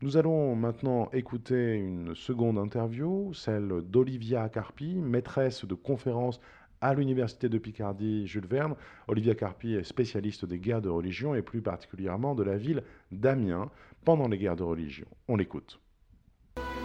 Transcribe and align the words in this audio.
Nous 0.00 0.16
allons 0.16 0.54
maintenant 0.54 1.10
écouter 1.12 1.74
une 1.74 2.14
seconde 2.14 2.56
interview, 2.56 3.34
celle 3.34 3.82
d'Olivia 3.82 4.48
Carpi, 4.48 4.94
maîtresse 4.94 5.64
de 5.64 5.74
conférences 5.74 6.38
à 6.80 6.94
l'Université 6.94 7.48
de 7.48 7.58
Picardie 7.58 8.24
Jules 8.28 8.46
Verne. 8.46 8.76
Olivia 9.08 9.34
Carpi 9.34 9.74
est 9.74 9.82
spécialiste 9.82 10.44
des 10.44 10.60
guerres 10.60 10.82
de 10.82 10.88
religion 10.88 11.34
et 11.34 11.42
plus 11.42 11.62
particulièrement 11.62 12.36
de 12.36 12.44
la 12.44 12.56
ville 12.56 12.84
d'Amiens 13.10 13.70
pendant 14.04 14.28
les 14.28 14.38
guerres 14.38 14.54
de 14.54 14.62
religion. 14.62 15.06
On 15.26 15.34
l'écoute. 15.34 15.80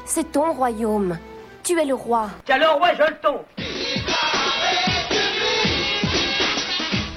C'est 0.05 0.31
ton 0.31 0.51
royaume. 0.51 1.19
Tu 1.61 1.79
es 1.79 1.85
le 1.85 1.93
roi. 1.93 2.31
Tiens 2.45 2.57
le 2.57 2.67
roi, 2.67 2.95
je 2.95 3.03
le 3.03 3.19
tombe. 3.21 3.45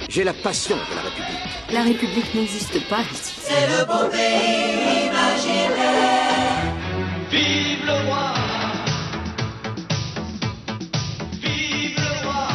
J'ai 0.09 0.23
la 0.23 0.33
passion 0.33 0.75
de 0.75 0.95
la 0.95 1.01
République. 1.01 1.46
La 1.73 1.83
République 1.83 2.33
n'existe 2.33 2.87
pas 2.87 3.01
ici. 3.01 3.35
C'est 3.41 3.67
le 3.67 3.85
beau 3.85 4.09
pays 4.09 5.07
imaginaire. 5.07 6.73
Vive 7.29 7.85
le 7.85 8.07
roi 8.07 8.33
Vive 11.41 11.97
le 11.97 12.25
roi 12.25 12.47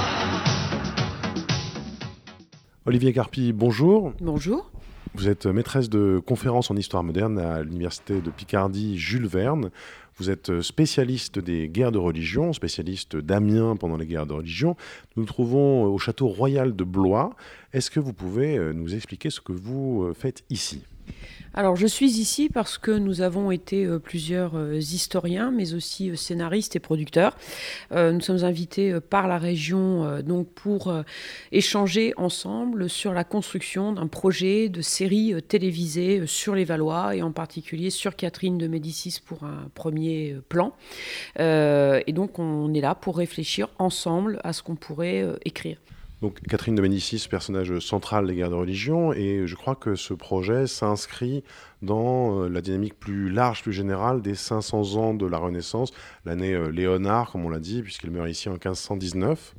Olivier 2.87 3.12
Carpi, 3.12 3.53
bonjour. 3.53 4.15
Bonjour. 4.23 4.70
Vous 5.15 5.29
êtes 5.29 5.45
maîtresse 5.45 5.91
de 5.91 6.23
conférences 6.25 6.70
en 6.70 6.77
histoire 6.77 7.05
moderne 7.05 7.39
à 7.39 7.62
l'Université 7.62 8.23
de 8.23 8.31
Picardie 8.31 8.97
Jules 8.97 9.27
Verne. 9.27 9.70
Vous 10.16 10.30
êtes 10.30 10.61
spécialiste 10.61 11.39
des 11.39 11.69
guerres 11.69 11.93
de 11.93 11.98
religion, 11.98 12.53
spécialiste 12.53 13.16
d'Amiens 13.16 13.77
pendant 13.77 13.97
les 13.97 14.07
guerres 14.07 14.27
de 14.27 14.34
religion. 14.34 14.77
Nous 15.16 15.23
nous 15.23 15.29
trouvons 15.29 15.84
au 15.84 15.98
château 15.98 16.29
royal 16.29 16.77
de 16.77 16.84
Blois. 16.84 17.34
Est-ce 17.73 17.91
que 17.91 18.01
vous 18.01 18.12
pouvez 18.12 18.59
euh, 18.59 18.73
nous 18.73 18.95
expliquer 18.95 19.30
ce 19.30 19.41
que 19.41 19.53
vous 19.53 20.05
euh, 20.05 20.15
faites 20.15 20.45
ici? 20.51 20.83
Alors 21.55 21.77
je 21.77 21.87
suis 21.87 22.19
ici 22.19 22.48
parce 22.48 22.79
que 22.79 22.91
nous 22.91 23.20
avons 23.20 23.51
été 23.51 23.84
euh, 23.84 23.98
plusieurs 23.98 24.57
euh, 24.57 24.77
historiens, 24.77 25.51
mais 25.51 25.75
aussi 25.75 26.11
euh, 26.11 26.16
scénaristes 26.16 26.77
et 26.77 26.80
producteurs. 26.80 27.36
Nous 27.91 28.20
sommes 28.20 28.45
invités 28.45 28.98
par 29.00 29.28
la 29.28 29.39
région 29.39 30.20
donc 30.23 30.48
pour 30.48 30.92
échanger 31.51 32.14
ensemble 32.17 32.89
sur 32.89 33.12
la 33.12 33.25
construction 33.25 33.92
d'un 33.92 34.06
projet 34.06 34.69
de 34.69 34.81
série 34.81 35.34
télévisée 35.47 36.27
sur 36.27 36.55
les 36.55 36.64
Valois 36.64 37.14
et 37.14 37.23
en 37.23 37.33
particulier 37.33 37.91
sur 37.91 38.17
Catherine 38.17 38.56
de 38.56 38.67
Médicis 38.67 39.20
pour 39.25 39.45
un 39.45 39.69
premier 39.75 40.36
plan. 40.48 40.75
Et 41.39 42.12
donc 42.12 42.39
on 42.39 42.73
est 42.73 42.81
là 42.81 42.95
pour 42.95 43.19
réfléchir 43.19 43.69
ensemble 43.79 44.41
à 44.42 44.53
ce 44.53 44.62
qu'on 44.62 44.77
pourrait 44.77 45.27
écrire. 45.45 45.77
Catherine 46.31 46.75
de 46.75 46.83
Médicis, 46.83 47.27
personnage 47.28 47.78
central 47.81 48.27
des 48.27 48.34
guerres 48.34 48.51
de 48.51 48.55
religion, 48.55 49.12
et 49.12 49.47
je 49.47 49.56
crois 49.56 49.75
que 49.75 49.95
ce 49.97 50.15
projet 50.15 50.67
s'inscrit 50.67 51.42
dans 51.83 52.42
euh, 52.42 52.48
la 52.48 52.61
dynamique 52.61 52.98
plus 52.98 53.29
large, 53.29 53.62
plus 53.62 53.73
générale 53.73 54.23
des 54.23 54.34
500 54.34 54.97
ans 54.97 55.14
de 55.14 55.27
la 55.27 55.39
Renaissance, 55.39 55.92
l'année 56.25 56.55
euh, 56.55 56.69
Léonard, 56.69 57.33
comme 57.33 57.45
on 57.45 57.48
l'a 57.48 57.59
dit, 57.59 57.83
puisqu'elle 57.83 58.11
meurt 58.11 58.29
ici 58.29 58.48
en 58.48 58.53
1519. 58.53 59.55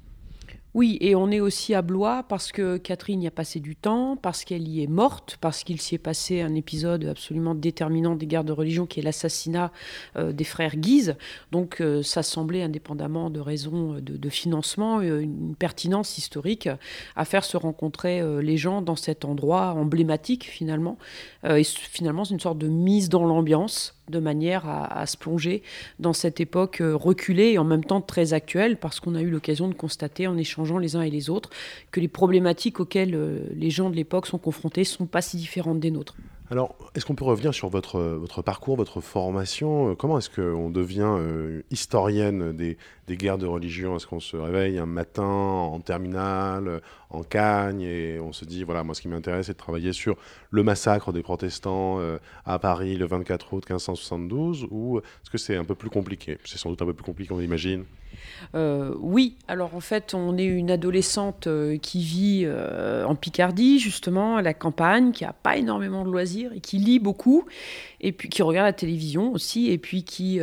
Oui, 0.73 0.97
et 1.01 1.13
on 1.13 1.29
est 1.29 1.39
aussi 1.39 1.75
à 1.75 1.83
Blois 1.83 2.23
parce 2.27 2.51
que 2.51 2.77
Catherine 2.77 3.21
y 3.21 3.27
a 3.27 3.31
passé 3.31 3.59
du 3.59 3.75
temps, 3.75 4.17
parce 4.17 4.43
qu'elle 4.43 4.67
y 4.67 4.81
est 4.81 4.87
morte, 4.87 5.37
parce 5.39 5.63
qu'il 5.63 5.79
s'y 5.79 5.93
est 5.93 5.99
passé 5.99 6.41
un 6.41 6.55
épisode 6.55 7.05
absolument 7.05 7.53
déterminant 7.53 8.15
des 8.15 8.25
guerres 8.25 8.43
de 8.43 8.53
religion 8.53 8.87
qui 8.87 8.99
est 8.99 9.03
l'assassinat 9.03 9.71
euh, 10.15 10.31
des 10.31 10.43
frères 10.43 10.75
Guise. 10.75 11.15
Donc 11.51 11.79
euh, 11.79 12.01
ça 12.01 12.23
semblait, 12.23 12.63
indépendamment 12.63 13.29
de 13.29 13.39
raisons 13.39 13.93
de, 14.01 14.17
de 14.17 14.29
financement, 14.29 14.99
euh, 14.99 15.19
une 15.19 15.55
pertinence 15.55 16.17
historique 16.17 16.67
à 17.15 17.25
faire 17.25 17.45
se 17.45 17.55
rencontrer 17.55 18.19
euh, 18.21 18.41
les 18.41 18.57
gens 18.57 18.81
dans 18.81 18.95
cet 18.95 19.25
endroit 19.25 19.73
emblématique 19.73 20.45
finalement. 20.45 20.97
Euh, 21.43 21.57
et 21.57 21.63
finalement, 21.63 22.25
c'est 22.25 22.33
une 22.33 22.39
sorte 22.39 22.57
de 22.57 22.67
mise 22.67 23.09
dans 23.09 23.25
l'ambiance 23.25 23.95
de 24.09 24.19
manière 24.19 24.67
à, 24.67 25.05
se 25.05 25.17
plonger 25.17 25.63
dans 25.99 26.13
cette 26.13 26.39
époque 26.39 26.81
euh, 26.81 26.95
reculée 26.95 27.51
et 27.51 27.57
en 27.57 27.63
même 27.63 27.83
temps 27.83 28.01
très 28.01 28.33
actuelle, 28.33 28.77
parce 28.77 28.99
qu'on 28.99 29.15
a 29.15 29.21
eu 29.21 29.29
l'occasion 29.29 29.67
de 29.67 29.73
constater 29.73 30.27
en 30.27 30.37
échangeant 30.37 30.77
les 30.77 30.95
uns 30.95 31.01
et 31.01 31.09
les 31.09 31.29
autres 31.29 31.49
que 31.91 31.99
les 31.99 32.07
problématiques 32.07 32.79
auxquelles 32.79 33.15
euh, 33.15 33.39
les 33.55 33.69
gens 33.69 33.89
de 33.89 33.95
l'époque 33.95 34.27
sont 34.27 34.37
confrontés 34.37 34.81
ne 34.81 34.85
sont 34.85 35.05
pas 35.05 35.21
si 35.21 35.37
différentes 35.37 35.79
des 35.79 35.91
nôtres. 35.91 36.15
Alors, 36.53 36.75
est-ce 36.93 37.03
qu'on 37.07 37.15
peut 37.15 37.25
revenir 37.25 37.51
sur 37.51 37.67
votre, 37.67 37.99
votre 37.99 38.43
parcours, 38.43 38.75
votre 38.75 39.01
formation 39.01 39.89
Euh, 39.89 39.95
Comment 39.95 40.19
est-ce 40.19 40.29
qu'on 40.29 40.69
devient 40.69 41.01
euh, 41.17 41.63
historienne 41.71 42.55
des, 42.55 42.77
des 43.07 43.17
guerres 43.17 43.39
de 43.39 43.47
religion? 43.47 43.95
Est-ce 43.95 44.05
qu'on 44.05 44.19
se 44.19 44.37
réveille 44.37 44.77
un 44.77 44.85
matin 44.85 45.23
en 45.23 45.79
terminale, 45.79 46.67
euh, 46.67 46.79
en 47.09 47.23
Cagne, 47.23 47.81
et 47.81 48.19
on 48.19 48.33
se 48.33 48.45
dit, 48.45 48.63
voilà, 48.63 48.83
moi 48.83 48.93
ce 48.93 49.01
qui 49.01 49.07
m'intéresse, 49.07 49.47
c'est 49.47 49.53
de 49.53 49.57
travailler 49.57 49.93
sur 49.93 50.15
le 50.51 50.61
massacre 50.61 51.11
des 51.11 51.23
protestants 51.23 51.99
euh, 51.99 52.19
à 52.45 52.59
Paris 52.59 52.97
le 52.97 53.07
24 53.07 53.51
août 53.53 53.63
1572, 53.67 54.67
ou 54.69 54.99
est-ce 54.99 55.31
que 55.31 55.39
c'est 55.39 55.55
un 55.55 55.65
peu 55.65 55.73
plus 55.73 55.89
compliqué? 55.89 56.37
C'est 56.45 56.59
sans 56.59 56.69
doute 56.69 56.83
un 56.83 56.85
peu 56.85 56.93
plus 56.93 57.03
compliqué 57.03 57.29
qu'on 57.29 57.39
l'imagine. 57.39 57.83
Euh, 58.55 58.93
oui, 58.99 59.35
alors 59.47 59.75
en 59.75 59.79
fait, 59.79 60.13
on 60.13 60.37
est 60.37 60.45
une 60.45 60.69
adolescente 60.69 61.47
euh, 61.47 61.77
qui 61.77 62.03
vit 62.03 62.43
euh, 62.45 63.05
en 63.05 63.15
Picardie, 63.15 63.79
justement, 63.79 64.37
à 64.37 64.41
la 64.41 64.53
campagne, 64.53 65.11
qui 65.11 65.23
n'a 65.23 65.33
pas 65.33 65.57
énormément 65.57 66.05
de 66.05 66.11
loisirs 66.11 66.51
et 66.53 66.59
qui 66.59 66.77
lit 66.77 66.99
beaucoup, 66.99 67.45
et 68.01 68.11
puis 68.11 68.29
qui 68.29 68.41
regarde 68.43 68.67
la 68.67 68.73
télévision 68.73 69.31
aussi, 69.31 69.71
et 69.71 69.77
puis 69.77 70.03
qui 70.03 70.41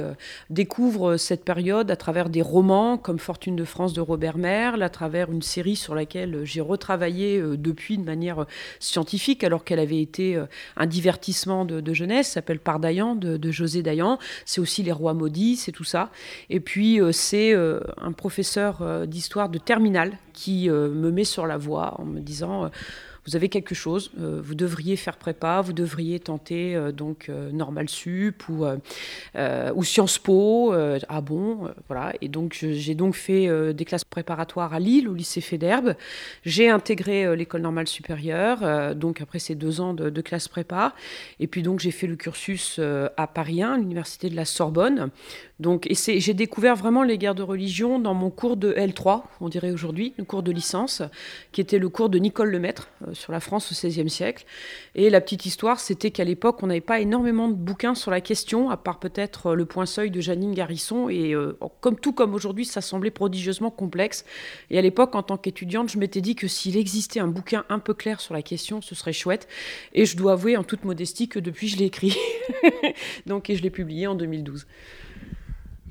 découvre 0.49 1.17
cette 1.17 1.45
période 1.45 1.91
à 1.91 1.97
travers 1.97 2.31
des 2.31 2.41
romans 2.41 2.97
comme 2.97 3.19
Fortune 3.19 3.55
de 3.55 3.65
France 3.65 3.93
de 3.93 4.01
Robert 4.01 4.39
Merle, 4.39 4.83
à 4.83 4.89
travers 4.89 5.31
une 5.31 5.43
série 5.43 5.77
sur 5.77 5.95
laquelle 5.95 6.41
j'ai 6.45 6.63
retravaillé 6.63 7.41
depuis 7.57 7.99
de 7.99 8.03
manière 8.03 8.47
scientifique, 8.79 9.45
alors 9.45 9.65
qu'elle 9.65 9.79
avait 9.79 10.01
été 10.01 10.43
un 10.77 10.87
divertissement 10.87 11.67
de, 11.67 11.81
de 11.81 11.93
jeunesse, 11.93 12.31
s'appelle 12.31 12.61
Par 12.61 12.81
Dayan 12.81 13.15
de, 13.15 13.37
de 13.37 13.51
José 13.51 13.83
Dayan. 13.83 14.19
C'est 14.47 14.61
aussi 14.61 14.83
Les 14.83 14.93
Rois 14.93 15.15
Maudits, 15.15 15.57
c'est 15.57 15.73
tout 15.73 15.85
ça. 15.85 16.11
Et 16.49 16.61
puis, 16.61 16.99
c'est 17.13 17.55
euh, 17.61 17.81
un 18.01 18.13
professeur 18.13 18.79
euh, 18.81 19.07
d'histoire 19.07 19.49
de 19.49 19.59
terminale 19.59 20.13
qui 20.33 20.71
euh, 20.71 20.89
me 20.89 21.11
met 21.11 21.25
sur 21.25 21.47
la 21.47 21.59
voie 21.59 21.95
en 22.01 22.05
me 22.05 22.21
disant 22.21 22.71
vous 23.27 23.37
avez 23.37 23.51
quelque 23.51 23.75
chose, 23.75 24.11
vous 24.17 24.55
devriez 24.55 24.97
faire 24.97 25.19
prépa, 25.19 25.61
vous 25.61 25.75
devriez 25.75 26.19
tenter 26.19 26.79
donc 26.95 27.31
Normal 27.53 27.91
Sup 27.91 28.49
ou, 28.49 28.65
ou 28.65 29.85
Sciences 29.85 30.19
Po. 30.19 30.73
ah 30.73 31.21
bon, 31.21 31.69
voilà. 31.87 32.15
Et 32.23 32.29
donc 32.29 32.57
j'ai 32.59 32.95
donc 32.95 33.15
fait 33.15 33.75
des 33.75 33.85
classes 33.85 34.05
préparatoires 34.05 34.73
à 34.73 34.81
Lille, 34.81 35.07
au 35.07 35.13
lycée 35.13 35.43
Fédherbe. 35.43 35.97
J'ai 36.47 36.71
intégré 36.71 37.37
l'école 37.37 37.61
normale 37.61 37.89
supérieure, 37.89 38.97
donc 38.97 39.21
après 39.21 39.39
ces 39.39 39.55
deux 39.55 39.83
ans 39.83 39.93
de, 39.93 40.09
de 40.09 40.21
classe 40.23 40.49
prépa. 40.49 40.95
Et 41.41 41.47
puis 41.47 41.63
donc 41.63 41.79
j'ai 41.79 41.93
fait 41.93 42.07
le 42.07 42.17
cursus 42.17 42.81
à 43.17 43.27
Paris 43.27 43.63
1, 43.63 43.77
l'université 43.77 44.31
de 44.31 44.37
la 44.37 44.47
Sorbonne. 44.47 45.11
Donc, 45.61 45.87
et 45.91 46.21
j'ai 46.21 46.33
découvert 46.33 46.75
vraiment 46.75 47.03
les 47.03 47.19
guerres 47.19 47.35
de 47.35 47.43
religion 47.43 47.99
dans 47.99 48.15
mon 48.15 48.31
cours 48.31 48.57
de 48.57 48.73
L3, 48.73 49.25
on 49.43 49.51
dirait 49.51 49.71
aujourd'hui, 49.71 50.15
le 50.17 50.25
cours 50.25 50.43
de 50.43 50.51
licence, 50.51 51.03
qui 51.53 51.61
était 51.61 51.79
le 51.79 51.91
cours 51.91 52.09
de 52.09 52.19
Nicole 52.19 52.51
Lemaître 52.51 52.89
euh, 53.07 53.13
sur 53.13 53.31
la 53.31 53.41
France 53.41 53.71
au 53.71 53.75
XVIe 53.75 54.09
siècle. 54.09 54.47
Et 54.95 55.11
la 55.11 55.21
petite 55.21 55.45
histoire, 55.45 55.79
c'était 55.79 56.11
qu'à 56.11 56.25
l'époque, 56.25 56.63
on 56.63 56.69
n'avait 56.69 56.81
pas 56.81 57.01
énormément 57.01 57.47
de 57.49 57.55
bouquins 57.55 57.95
sur 57.95 58.11
la 58.11 58.23
question, 58.23 58.71
à 58.71 58.79
part 58.79 58.99
peut-être 58.99 59.49
euh, 59.49 59.55
Le 59.55 59.67
Point 59.67 59.85
Seuil 59.85 60.11
de 60.11 60.23
Janine 60.23 60.55
Garrisson. 60.55 61.11
Et 61.11 61.35
euh, 61.35 61.59
comme 61.83 62.01
tout 62.01 62.15
comme 62.15 62.35
aujourd'hui, 62.35 62.65
ça 62.65 62.81
semblait 62.81 63.11
prodigieusement 63.11 63.71
complexe. 63.71 64.25
Et 64.71 64.79
à 64.79 64.83
l'époque, 64.83 65.15
en 65.15 65.23
tant 65.23 65.37
qu'étudiante, 65.37 65.91
je 65.91 65.99
m'étais 65.99 66.23
dit 66.23 66.37
que 66.37 66.49
s'il 66.49 66.79
existait 66.79 67.21
un 67.21 67.29
bouquin 67.29 67.67
un 67.69 67.81
peu 67.81 67.93
clair 67.93 68.23
sur 68.23 68.33
la 68.33 68.41
question, 68.41 68.81
ce 68.81 68.95
serait 68.95 69.13
chouette. 69.13 69.47
Et 69.93 70.07
je 70.07 70.17
dois 70.17 70.33
avouer 70.33 70.57
en 70.57 70.65
toute 70.65 70.85
modestie 70.85 71.29
que 71.29 71.39
depuis, 71.39 71.69
je 71.69 71.77
l'ai 71.77 71.85
écrit. 71.85 72.17
Donc, 73.27 73.51
et 73.51 73.57
je 73.57 73.63
l'ai 73.63 73.69
publié 73.69 74.07
en 74.07 74.15
2012. 74.15 74.67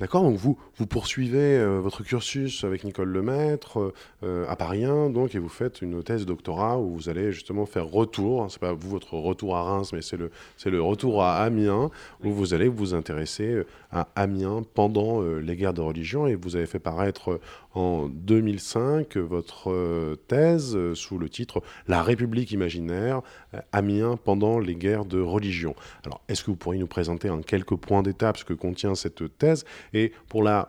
D'accord, 0.00 0.22
donc 0.22 0.36
vous, 0.36 0.56
vous 0.78 0.86
poursuivez 0.86 1.58
euh, 1.58 1.78
votre 1.78 2.02
cursus 2.02 2.64
avec 2.64 2.84
Nicole 2.84 3.10
Lemaître 3.10 3.92
euh, 4.22 4.46
à 4.48 4.56
Paris 4.56 4.86
1, 4.86 5.10
donc, 5.10 5.34
et 5.34 5.38
vous 5.38 5.50
faites 5.50 5.82
une 5.82 6.02
thèse 6.02 6.24
doctorat 6.24 6.78
où 6.78 6.94
vous 6.94 7.10
allez 7.10 7.32
justement 7.32 7.66
faire 7.66 7.86
retour, 7.86 8.42
hein, 8.42 8.46
c'est 8.48 8.60
pas 8.60 8.72
vous 8.72 8.88
votre 8.88 9.12
retour 9.18 9.58
à 9.58 9.62
Reims, 9.62 9.92
mais 9.92 10.00
c'est 10.00 10.16
le, 10.16 10.30
c'est 10.56 10.70
le 10.70 10.80
retour 10.80 11.22
à 11.22 11.42
Amiens, 11.42 11.90
où 12.24 12.32
vous 12.32 12.54
allez 12.54 12.68
vous 12.68 12.94
intéresser 12.94 13.44
euh, 13.44 13.66
à 13.92 14.08
Amiens 14.16 14.62
pendant 14.72 15.20
euh, 15.20 15.38
les 15.38 15.54
guerres 15.54 15.74
de 15.74 15.82
religion, 15.82 16.26
et 16.26 16.34
vous 16.34 16.56
avez 16.56 16.64
fait 16.64 16.78
paraître 16.78 17.32
euh, 17.32 17.40
en 17.74 18.08
2005 18.08 19.16
euh, 19.16 19.20
votre 19.20 19.70
euh, 19.70 20.16
thèse 20.28 20.74
euh, 20.76 20.94
sous 20.94 21.18
le 21.18 21.28
titre 21.28 21.62
La 21.86 22.02
République 22.02 22.50
imaginaire, 22.52 23.20
euh, 23.54 23.60
Amiens 23.72 24.16
pendant 24.22 24.58
les 24.58 24.74
guerres 24.74 25.04
de 25.04 25.20
religion. 25.20 25.74
Alors, 26.04 26.20
est-ce 26.28 26.42
que 26.42 26.50
vous 26.50 26.56
pourriez 26.56 26.80
nous 26.80 26.86
présenter 26.86 27.30
en 27.30 27.40
quelques 27.40 27.76
points 27.76 28.02
d'étape 28.02 28.36
ce 28.36 28.44
que 28.44 28.54
contient 28.54 28.94
cette 28.94 29.38
thèse 29.38 29.64
et 29.92 30.12
pour 30.28 30.42
la, 30.42 30.68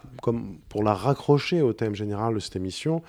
raccrocher 0.76 1.62
au 1.62 1.74
thème 1.74 1.96
général 1.96 2.36
de 2.36 2.40
cette 2.40 2.56
émission, 2.56 3.02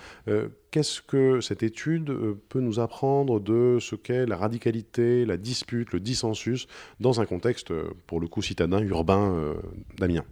qu'est-ce 0.71 1.01
que 1.01 1.41
cette 1.41 1.63
étude 1.63 2.13
peut 2.49 2.59
nous 2.59 2.79
apprendre 2.79 3.39
de 3.39 3.77
ce 3.79 3.95
qu'est 3.95 4.25
la 4.25 4.37
radicalité, 4.37 5.25
la 5.25 5.37
dispute, 5.37 5.91
le 5.91 5.99
dissensus 5.99 6.67
dans 6.99 7.21
un 7.21 7.25
contexte, 7.25 7.73
pour 8.07 8.19
le 8.19 8.27
coup, 8.27 8.41
citadin, 8.41 8.79
urbain 8.79 9.55
d'Amiens? 9.97 10.25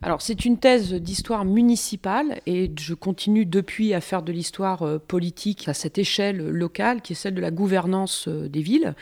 Alors 0.00 0.22
c'est 0.22 0.44
une 0.44 0.58
thèse 0.58 0.94
d'histoire 0.94 1.44
municipale 1.44 2.40
et 2.46 2.70
je 2.78 2.94
continue 2.94 3.44
depuis 3.44 3.94
à 3.94 4.00
faire 4.00 4.22
de 4.22 4.30
l'histoire 4.30 4.82
euh, 4.82 4.98
politique 4.98 5.66
à 5.66 5.74
cette 5.74 5.98
échelle 5.98 6.38
locale 6.50 7.02
qui 7.02 7.14
est 7.14 7.16
celle 7.16 7.34
de 7.34 7.40
la 7.40 7.50
gouvernance 7.50 8.28
euh, 8.28 8.48
des 8.48 8.62
villes. 8.62 8.94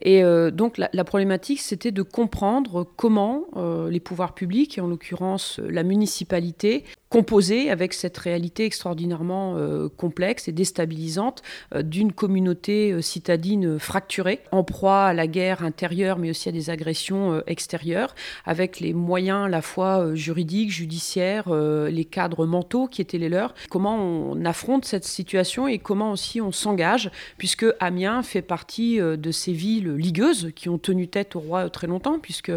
Et 0.00 0.24
euh, 0.24 0.50
donc 0.50 0.78
la, 0.78 1.04
problématique 1.04 1.60
c'était 1.60 1.92
de 1.92 2.02
comprendre 2.02 2.86
comment 2.96 3.44
les 3.90 4.00
pouvoirs 4.00 4.34
publics, 4.34 4.78
et 4.78 4.80
en 4.80 4.86
l'occurrence 4.86 5.58
la 5.58 5.82
municipalité, 5.82 6.84
composé 7.08 7.70
avec 7.70 7.94
cette 7.94 8.18
réalité 8.18 8.64
extraordinairement 8.64 9.56
euh, 9.56 9.88
complexe 9.88 10.48
et 10.48 10.52
déstabilisante 10.52 11.42
euh, 11.74 11.82
d'une 11.82 12.12
communauté 12.12 12.92
euh, 12.92 13.00
citadine 13.00 13.78
fracturée, 13.78 14.40
en 14.52 14.62
proie 14.62 15.06
à 15.06 15.14
la 15.14 15.26
guerre 15.26 15.62
intérieure 15.62 16.18
mais 16.18 16.30
aussi 16.30 16.48
à 16.48 16.52
des 16.52 16.70
agressions 16.70 17.42
extérieures, 17.46 18.14
avec 18.44 18.80
les 18.80 18.92
moyens 18.92 19.48
la 19.48 19.62
fois 19.62 20.14
juridiques, 20.14 20.70
judiciaires, 20.70 21.52
les 21.52 22.04
cadres 22.04 22.46
mentaux 22.46 22.86
qui 22.86 23.00
étaient 23.00 23.18
les 23.18 23.28
leurs. 23.28 23.54
Comment 23.70 23.96
on 23.96 24.44
affronte 24.44 24.84
cette 24.84 25.04
situation 25.04 25.68
et 25.68 25.78
comment 25.78 26.12
aussi 26.12 26.40
on 26.40 26.52
s'engage, 26.52 27.10
puisque 27.36 27.66
Amiens 27.80 28.22
fait 28.22 28.42
partie 28.42 28.98
de 28.98 29.30
ces 29.30 29.52
villes 29.52 29.94
ligueuses 29.94 30.50
qui 30.54 30.68
ont 30.68 30.78
tenu 30.78 31.08
tête 31.08 31.36
au 31.36 31.40
roi 31.40 31.70
très 31.70 31.86
longtemps, 31.86 32.18
puisque 32.18 32.52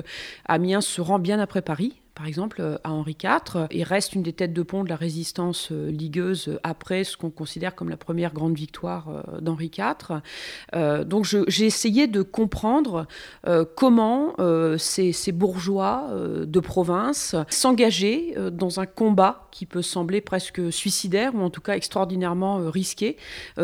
Amiens 0.45 0.81
se 0.81 1.01
rend 1.01 1.19
bien 1.19 1.39
après 1.39 1.62
Paris 1.62 2.00
par 2.16 2.28
exemple, 2.28 2.58
euh, 2.60 2.78
à 2.84 2.92
Henri 2.92 3.16
IV, 3.24 3.68
et 3.72 3.84
reste 3.84 4.13
une 4.13 4.24
des 4.24 4.34
têtes 4.34 4.54
de 4.54 4.63
pont 4.63 4.84
de 4.84 4.90
la 4.90 4.96
résistance 4.96 5.69
euh, 5.72 5.90
ligueuse 5.90 6.60
après 6.63 7.04
ce 7.04 7.16
qu'on 7.16 7.30
considère 7.30 7.74
comme 7.74 7.90
la 7.90 7.98
première 7.98 8.34
grande 8.34 8.56
victoire 8.56 9.08
euh, 9.10 9.40
d'Henri 9.40 9.72
IV. 9.78 10.22
donc 11.06 11.25
j'ai 11.25 11.66
essayé 11.66 12.08
de 12.08 12.22
comprendre 12.22 13.08
comment 13.75 14.36
ces, 14.78 15.12
ces, 15.12 15.31
bourgeois 15.31 16.10
de 16.46 16.60
province 16.60 17.36
s'engager 17.50 18.36
dans 18.52 18.80
un 18.80 18.86
combat 18.86 19.48
qui 19.52 19.66
peut 19.66 19.81
sembler 19.81 20.22
presque 20.22 20.72
suicidaire, 20.72 21.36
ou 21.36 21.42
en 21.42 21.50
tout 21.50 21.62
cas 21.62 21.75
extraordinairement 21.75 22.69
risqué, 22.69 23.18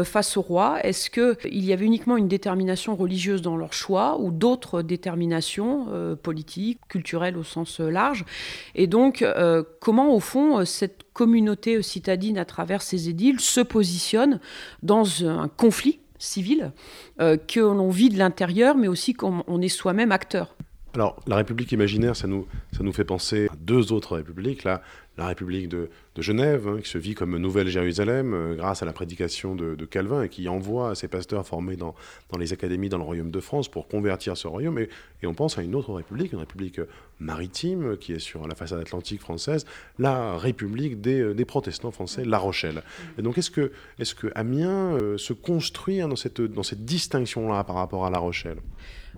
face 0.04 0.38
au 0.38 0.42
roi. 0.42 0.80
Est-ce 0.84 1.10
qu'il 1.10 1.66
y 1.66 1.74
avait 1.74 1.86
uniquement 1.86 2.18
une 2.18 2.28
détermination 2.28 2.96
religieuse 2.96 3.42
dans 3.42 3.58
leur 3.58 3.74
choix, 3.74 4.20
ou 4.20 4.32
d'autres 4.32 4.82
déterminations 4.82 6.18
politiques, 6.22 6.80
culturelles 6.88 7.38
au 7.38 7.44
sens 7.44 7.80
large? 7.80 8.26
Et 8.76 8.88
donc, 8.88 9.22
euh, 9.22 9.64
comment, 9.80 10.14
au 10.14 10.20
fond, 10.20 10.60
euh, 10.60 10.66
cette 10.66 11.04
communauté 11.14 11.82
citadine, 11.82 12.38
à 12.38 12.46
travers 12.46 12.82
ses 12.82 13.10
édiles, 13.10 13.40
se 13.40 13.62
positionne 13.62 14.40
dans 14.84 15.26
un 15.26 15.48
conflit 15.48 16.00
civil 16.20 16.72
euh, 17.20 17.38
que 17.38 17.60
l'on 17.60 17.90
vit 17.90 18.10
de 18.10 18.18
l'intérieur, 18.18 18.78
mais 18.78 18.88
aussi 18.88 19.14
qu'on 19.14 19.62
est 19.62 19.68
soi-même 19.70 20.12
acteur? 20.12 20.56
Alors, 20.94 21.18
la 21.28 21.36
République 21.36 21.72
imaginaire, 21.72 22.16
ça 22.16 22.28
nous, 22.28 22.48
ça 22.72 22.84
nous 22.84 22.94
fait 22.94 23.04
penser 23.04 23.48
à 23.52 23.56
deux 23.56 23.92
autres 23.92 24.16
républiques. 24.16 24.64
Là, 24.64 24.82
la 25.18 25.28
République 25.28 25.70
de, 25.70 25.90
Genève, 26.18 26.68
hein, 26.68 26.80
qui 26.82 26.90
se 26.90 26.98
vit 26.98 27.14
comme 27.14 27.38
Nouvelle-Jérusalem 27.38 28.34
euh, 28.34 28.56
grâce 28.56 28.82
à 28.82 28.86
la 28.86 28.94
prédication 28.94 29.56
de, 29.56 29.86
Calvin 29.86 30.24
et 30.24 30.30
qui 30.30 30.50
envoie 30.50 30.96
ses 30.96 31.08
pasteurs 31.08 31.46
formés 31.46 31.76
dans, 31.76 31.96
les 32.40 32.54
académies 32.54 32.90
dans 32.90 32.98
le 32.98 33.04
royaume 33.04 33.30
de 33.30 33.40
France 33.40 33.70
pour 33.70 33.88
convertir 33.88 34.36
ce 34.36 34.48
royaume. 34.48 34.80
Et, 34.80 34.90
on 35.24 35.34
pense 35.34 35.58
à 35.58 35.62
une 35.62 35.76
autre 35.76 35.94
République, 35.94 36.32
une 36.32 36.40
République 36.40 36.80
maritime 37.20 37.98
qui 37.98 38.14
est 38.14 38.20
sur 38.20 38.48
la 38.48 38.56
façade 38.56 38.80
atlantique 38.80 39.20
française, 39.20 39.66
la 40.00 40.38
République 40.38 41.02
des, 41.02 41.34
des 41.34 41.46
protestants 41.46 41.92
français, 41.92 42.24
La 42.26 42.38
Rochelle. 42.38 42.82
Et 43.18 43.22
donc, 43.22 43.38
est-ce 43.38 43.52
que, 43.52 43.72
Amiens 44.36 44.98
euh, 45.02 45.18
se 45.18 45.34
construit 45.34 46.02
hein, 46.02 46.08
dans 46.08 46.16
cette 46.64 46.86
distinction-là 46.86 47.64
par 47.64 47.76
rapport 47.76 48.06
à 48.06 48.10
La 48.10 48.20
Rochelle? 48.20 48.58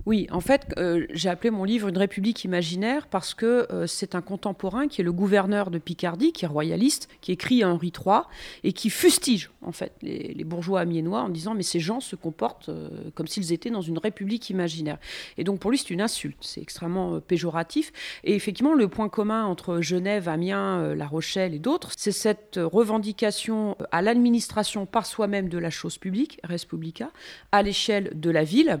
Oui, 0.06 0.26
en 0.30 0.40
fait, 0.40 0.66
euh, 0.78 1.06
j'ai 1.10 1.28
appelé 1.28 1.50
mon 1.50 1.64
livre 1.64 1.88
Une 1.88 1.98
République 1.98 2.44
imaginaire 2.44 3.06
parce 3.06 3.34
que 3.34 3.66
euh, 3.70 3.86
c'est 3.86 4.14
un 4.14 4.22
contemporain 4.22 4.88
qui 4.88 5.00
est 5.00 5.04
le 5.04 5.12
gouverneur 5.12 5.70
de 5.70 5.78
Picardie, 5.78 6.32
qui 6.32 6.44
est 6.44 6.48
royaliste, 6.48 7.08
qui 7.20 7.32
écrit 7.32 7.62
à 7.62 7.68
Henri 7.68 7.92
III 7.94 8.22
et 8.64 8.72
qui 8.72 8.90
fustige 8.90 9.50
en 9.62 9.72
fait 9.72 9.92
les, 10.02 10.44
bourgeois 10.44 10.80
amiénois 10.80 11.20
en 11.20 11.28
disant 11.28 11.54
mais 11.54 11.62
ces 11.62 11.80
gens 11.80 12.00
se 12.00 12.16
comportent 12.16 12.70
euh, 12.70 12.88
comme 13.14 13.26
s'ils 13.26 13.52
étaient 13.52 13.70
dans 13.70 13.82
une 13.82 13.98
république 13.98 14.48
imaginaire. 14.50 14.98
Et 15.36 15.44
donc 15.44 15.60
pour 15.60 15.70
lui 15.70 15.78
c'est 15.78 15.90
une 15.90 16.00
insulte, 16.00 16.38
c'est 16.40 16.62
extrêmement 16.62 17.20
péjoratif. 17.20 17.92
Et 18.24 18.34
effectivement 18.34 18.74
le 18.74 18.88
point 18.88 19.08
commun 19.08 19.44
entre 19.44 19.80
Genève, 19.80 20.28
Amiens, 20.28 20.94
La 20.94 21.06
Rochelle 21.06 21.54
et 21.54 21.58
d'autres, 21.58 21.90
c'est 21.96 22.12
cette 22.12 22.58
revendication 22.60 23.76
à 23.92 24.02
l'administration 24.02 24.86
par 24.86 25.06
soi-même 25.06 25.48
de 25.48 25.58
la 25.58 25.70
chose 25.70 25.98
publique, 25.98 26.40
res 26.42 26.66
publica, 26.66 27.10
à 27.52 27.62
l'échelle 27.62 28.10
de 28.14 28.30
la 28.30 28.44
ville. 28.44 28.80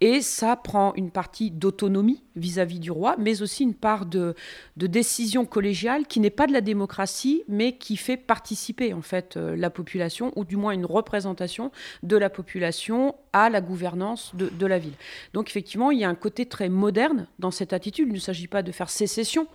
Et 0.00 0.20
ça 0.20 0.53
prend 0.56 0.94
une 0.94 1.10
partie 1.10 1.50
d'autonomie 1.50 2.22
vis-à-vis 2.36 2.80
du 2.80 2.90
roi, 2.90 3.16
mais 3.18 3.42
aussi 3.42 3.62
une 3.62 3.74
part 3.74 4.06
de, 4.06 4.34
décision 4.76 5.44
collégiale 5.46 6.06
qui 6.06 6.20
n'est 6.20 6.30
pas 6.30 6.46
de 6.46 6.52
la 6.52 6.60
démocratie, 6.60 7.42
mais 7.48 7.76
qui 7.76 7.96
fait 7.96 8.16
participer 8.16 8.92
en 8.92 9.02
fait 9.02 9.36
euh, 9.36 9.56
la 9.56 9.70
population, 9.70 10.32
ou 10.36 10.44
du 10.44 10.56
moins 10.56 10.72
une 10.72 10.84
représentation 10.84 11.70
de 12.02 12.16
la 12.16 12.30
population 12.30 13.14
à 13.32 13.50
la 13.50 13.60
gouvernance 13.60 14.32
de, 14.34 14.66
la 14.66 14.78
ville. 14.78 14.94
Donc 15.32 15.48
effectivement, 15.48 15.90
il 15.90 15.98
y 15.98 16.04
a 16.04 16.08
un 16.08 16.14
côté 16.14 16.46
très 16.46 16.68
moderne 16.68 17.26
dans 17.38 17.50
cette 17.50 17.72
attitude. 17.72 18.08
Il 18.08 18.14
ne 18.14 18.20
s'agit 18.20 18.46
pas 18.46 18.62
de 18.62 18.72
faire 18.72 18.88
sécession 18.88 19.46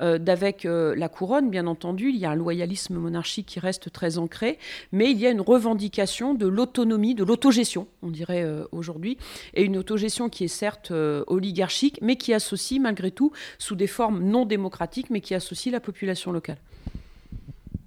euh, 0.00 0.18
d'avec 0.18 0.66
euh, 0.66 0.94
la 0.94 1.08
couronne, 1.08 1.50
bien 1.50 1.66
entendu. 1.66 2.10
Il 2.10 2.16
y 2.16 2.26
a 2.26 2.30
un 2.30 2.34
loyalisme 2.34 2.96
monarchique 2.96 3.46
qui 3.46 3.60
reste 3.60 3.90
très 3.92 4.18
ancré, 4.18 4.58
mais 4.92 5.10
il 5.10 5.18
y 5.18 5.26
a 5.26 5.30
une 5.30 5.40
revendication 5.40 6.34
de 6.34 6.46
l'autonomie, 6.46 7.14
de 7.14 7.24
l'autogestion, 7.24 7.88
on 8.02 8.10
dirait 8.10 8.46
aujourd'hui, 8.70 9.18
et 9.54 9.62
une 9.64 9.76
autogestion 9.76 10.28
qui 10.32 10.44
est 10.44 10.48
certes 10.48 10.92
oligarchique, 11.28 11.98
mais 12.02 12.16
qui 12.16 12.34
associe 12.34 12.80
malgré 12.80 13.12
tout, 13.12 13.30
sous 13.58 13.76
des 13.76 13.86
formes 13.86 14.24
non 14.24 14.46
démocratiques, 14.46 15.10
mais 15.10 15.20
qui 15.20 15.34
associe 15.34 15.72
la 15.72 15.80
population 15.80 16.32
locale. 16.32 16.58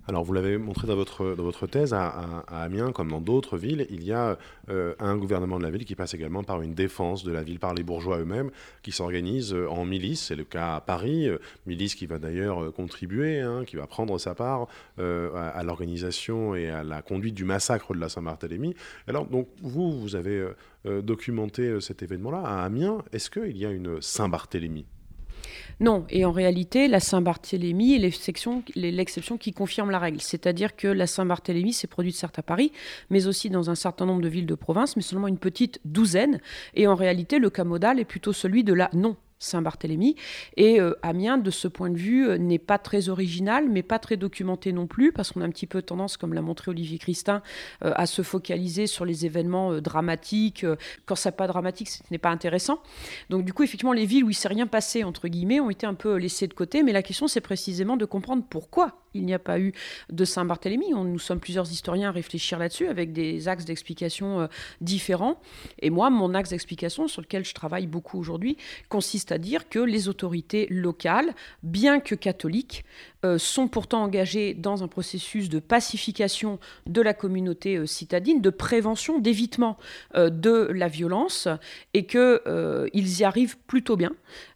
Alors, 0.07 0.23
vous 0.23 0.33
l'avez 0.33 0.59
montré 0.59 0.85
dans 0.85 0.95
votre, 0.95 1.65
thèse, 1.65 1.91
à, 1.93 2.43
Amiens, 2.47 2.91
comme 2.91 3.09
dans 3.09 3.21
d'autres 3.21 3.57
villes, 3.57 3.87
il 3.89 4.03
y 4.03 4.11
a 4.11 4.37
euh, 4.69 4.93
un 4.99 5.17
gouvernement 5.17 5.57
de 5.57 5.63
la 5.63 5.71
ville 5.71 5.83
qui 5.83 5.95
passe 5.95 6.13
également 6.13 6.43
par 6.43 6.61
une 6.61 6.75
défense 6.75 7.23
de 7.23 7.31
la 7.31 7.41
ville 7.41 7.57
par 7.57 7.73
les 7.73 7.81
bourgeois 7.81 8.19
eux-mêmes, 8.19 8.51
qui 8.83 8.91
s'organise 8.91 9.51
euh, 9.55 9.67
en 9.67 9.83
milice. 9.83 10.25
C'est 10.25 10.35
le 10.35 10.43
cas 10.43 10.75
à 10.75 10.81
Paris, 10.81 11.27
euh, 11.27 11.39
milice 11.65 11.95
qui 11.95 12.05
va 12.05 12.19
d'ailleurs 12.19 12.71
contribuer, 12.73 13.39
hein, 13.39 13.63
qui 13.65 13.77
va 13.77 13.87
prendre 13.87 14.19
sa 14.19 14.35
part 14.35 14.67
à, 14.97 15.63
l'organisation 15.63 16.55
et 16.55 16.69
à 16.69 16.83
la 16.83 17.01
conduite 17.01 17.33
du 17.33 17.43
massacre 17.43 17.95
de 17.95 17.99
la 17.99 18.09
Saint-Barthélemy. 18.09 18.75
Alors, 19.07 19.25
donc, 19.25 19.47
vous, 19.61 19.99
vous 19.99 20.15
avez 20.15 20.47
documenté 20.85 21.81
cet 21.81 22.03
événement-là 22.03 22.41
à 22.45 22.63
Amiens. 22.63 22.99
Est-ce 23.11 23.29
qu'il 23.29 23.57
y 23.57 23.65
a 23.65 23.71
une 23.71 24.01
Saint-Barthélemy? 24.01 24.85
Non, 25.79 26.05
et 26.09 26.25
en 26.25 26.31
réalité, 26.31 26.87
la 26.87 26.99
Saint-Barthélemy 26.99 27.95
est 27.95 27.99
l'exception 27.99 29.37
qui 29.37 29.53
confirme 29.53 29.91
la 29.91 29.99
règle. 29.99 30.21
C'est-à-dire 30.21 30.75
que 30.75 30.87
la 30.87 31.07
Saint-Barthélemy 31.07 31.73
s'est 31.73 31.87
produite 31.87 32.15
certes 32.15 32.39
à 32.39 32.43
Paris, 32.43 32.71
mais 33.09 33.27
aussi 33.27 33.49
dans 33.49 33.69
un 33.69 33.75
certain 33.75 34.05
nombre 34.05 34.21
de 34.21 34.29
villes 34.29 34.45
de 34.45 34.55
province, 34.55 34.95
mais 34.95 35.01
seulement 35.01 35.27
une 35.27 35.37
petite 35.37 35.79
douzaine. 35.85 36.39
Et 36.73 36.87
en 36.87 36.95
réalité, 36.95 37.39
le 37.39 37.49
cas 37.49 37.63
modal 37.63 37.99
est 37.99 38.05
plutôt 38.05 38.33
celui 38.33 38.63
de 38.63 38.73
la 38.73 38.89
non 38.93 39.15
Saint-Barthélemy. 39.39 40.15
Et 40.57 40.79
euh, 40.79 40.93
Amiens, 41.01 41.37
de 41.37 41.51
ce 41.51 41.67
point 41.67 41.89
de 41.89 41.97
vue, 41.97 42.27
euh, 42.27 42.37
n'est 42.37 42.59
pas 42.59 42.77
très 42.77 43.09
original, 43.09 43.67
mais 43.69 43.83
pas 43.83 43.99
très 43.99 44.17
documenté 44.17 44.71
non 44.71 44.87
plus, 44.87 45.11
parce 45.11 45.31
qu'on 45.31 45.41
a 45.41 45.45
un 45.45 45.49
petit 45.49 45.67
peu 45.67 45.81
tendance, 45.81 46.17
comme 46.17 46.33
l'a 46.33 46.41
montré 46.41 46.71
Olivier 46.71 46.97
Christin, 46.97 47.41
euh, 47.83 47.91
à 47.95 48.05
se 48.05 48.21
focaliser 48.21 48.87
sur 48.87 49.05
les 49.05 49.25
événements 49.25 49.79
dramatiques. 49.81 50.65
quand 51.05 51.15
ça 51.15 51.29
n'est 51.29 51.35
pas 51.35 51.47
dramatique, 51.47 51.89
ce 51.89 52.01
n'est 52.11 52.17
pas 52.17 52.29
intéressant. 52.29 52.79
Donc 53.29 53.45
du 53.45 53.53
coup, 53.53 53.63
effectivement, 53.63 53.93
les 53.93 54.05
villes 54.05 54.23
où 54.23 54.29
il 54.29 54.33
ne 54.33 54.37
s'est 54.37 54.47
rien 54.47 54.67
passé, 54.67 55.03
entre 55.03 55.27
guillemets, 55.27 55.59
ont 55.59 55.69
été 55.69 55.85
un 55.85 55.93
peu 55.93 56.15
laissées 56.15 56.47
de 56.47 56.53
côté, 56.53 56.83
mais 56.83 56.91
la 56.91 57.03
question, 57.03 57.27
c'est 57.27 57.41
précisément 57.41 57.97
de 57.97 58.05
comprendre 58.05 58.43
pourquoi 58.49 59.01
il 59.13 59.25
n'y 59.25 59.33
a 59.33 59.39
pas 59.39 59.59
eu 59.59 59.73
de 60.11 60.25
Saint-Barthélemy. 60.25 60.91
Nous 60.91 61.19
sommes 61.19 61.39
plusieurs 61.39 61.71
historiens 61.71 62.09
à 62.09 62.11
réfléchir 62.11 62.59
là-dessus, 62.59 62.87
avec 62.87 63.13
des 63.13 63.47
axes 63.47 63.63
d'explication 63.63 64.49
différents. 64.81 65.39
Et 65.81 65.89
moi, 65.89 66.09
mon 66.09 66.33
axe 66.33 66.49
d'explication, 66.49 67.07
sur 67.07 67.21
lequel 67.21 67.45
je 67.45 67.53
travaille 67.53 67.87
beaucoup 67.87 68.19
aujourd'hui, 68.19 68.57
consiste 68.89 69.24
à 69.31 69.37
dire 69.37 69.69
que 69.69 69.79
les 69.79 70.07
autorités 70.07 70.67
locales, 70.69 71.33
bien 71.63 71.99
que 71.99 72.15
catholiques, 72.15 72.85
sont 73.37 73.67
pourtant 73.67 74.03
engagées 74.03 74.53
dans 74.53 74.83
un 74.83 74.87
processus 74.87 75.49
de 75.49 75.59
pacification 75.59 76.59
de 76.85 77.01
la 77.01 77.13
communauté 77.13 77.77
euh, 77.77 77.85
citadine, 77.85 78.41
de 78.41 78.49
prévention, 78.49 79.19
d'évitement 79.19 79.77
euh, 80.15 80.29
de 80.29 80.69
la 80.73 80.87
violence, 80.87 81.47
et 81.93 82.05
qu'ils 82.05 83.19
y 83.19 83.23
arrivent 83.23 83.57
plutôt 83.67 83.95
bien, 83.95 84.11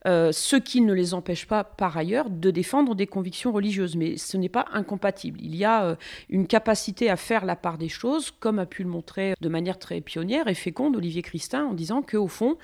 ce 0.06 0.56
qui 0.56 0.82
ne 0.82 0.94
les 0.94 1.14
empêche 1.14 1.46
pas 1.46 1.64
par 1.64 1.98
ailleurs 1.98 2.30
de 2.30 2.52
défendre 2.52 2.96
des 2.96 3.08
convictions 3.08 3.52
religieuses. 3.52 3.96
Mais 3.96 4.18
ce 4.18 4.38
n'est 4.38 4.50
pas 4.50 4.66
incompatible. 4.74 5.40
Il 5.42 5.56
y 5.56 5.66
a 5.66 5.98
une 6.30 6.48
capacité 6.48 7.10
à 7.10 7.16
faire 7.16 7.46
la 7.46 7.56
part 7.56 7.78
des 7.78 7.90
choses, 7.90 8.32
comme 8.32 8.60
a 8.60 8.66
pu 8.66 8.84
le 8.84 8.90
montrer 8.90 9.34
de 9.40 9.50
manière 9.50 9.78
très 9.78 10.02
pionnière 10.02 10.48
et 10.48 10.54
féconde 10.54 10.96
Olivier 10.96 11.22
Christin, 11.22 11.66
en 11.66 11.74
disant 11.74 12.02
qu'au 12.02 12.28
fond, 12.28 12.58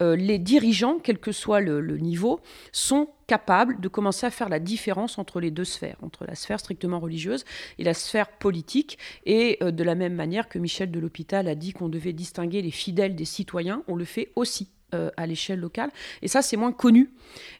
les 0.00 0.38
dirigeants, 0.38 0.98
quel 1.02 1.18
que 1.18 1.32
soit 1.32 1.60
le, 1.60 1.98
niveau, 1.98 2.40
sont 2.72 3.08
capables 3.32 3.80
de 3.80 3.88
commencer 3.88 4.26
à 4.26 4.30
faire 4.30 4.50
la 4.50 4.58
différence 4.58 5.16
entre 5.16 5.40
les 5.40 5.50
deux 5.50 5.64
sphères, 5.64 5.96
entre 6.02 6.26
la 6.26 6.34
sphère 6.34 6.60
strictement 6.60 7.00
religieuse 7.00 7.46
et 7.78 7.82
la 7.82 7.94
sphère 7.94 8.28
politique. 8.28 8.98
Et 9.24 9.56
euh, 9.62 9.70
de 9.70 9.82
la 9.82 9.94
même 9.94 10.12
manière 10.14 10.50
que 10.50 10.58
Michel 10.58 10.90
de 10.90 11.00
l'Hôpital 11.00 11.48
a 11.48 11.54
dit 11.54 11.72
qu'on 11.72 11.88
devait 11.88 12.12
distinguer 12.12 12.60
les 12.60 12.70
fidèles 12.70 13.16
des 13.16 13.24
citoyens, 13.24 13.84
on 13.88 13.96
le 13.96 14.04
fait 14.04 14.32
aussi 14.36 14.68
à 15.16 15.26
l'échelle 15.26 15.58
locale. 15.58 15.90
Et 16.20 16.28
ça, 16.28 16.42
c'est 16.42 16.58
moins 16.58 16.70
connu. 16.70 17.14